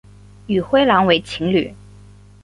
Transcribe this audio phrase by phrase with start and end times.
[0.47, 1.75] 与灰狼为情侣。